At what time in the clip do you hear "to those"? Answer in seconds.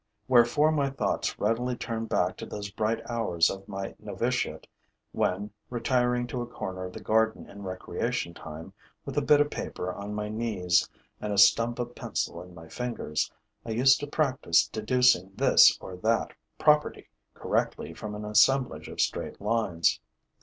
2.37-2.71